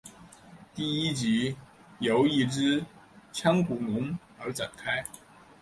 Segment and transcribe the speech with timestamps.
[0.73, 1.55] 第一集
[1.99, 2.83] 由一只
[3.31, 5.05] 腔骨龙而展开。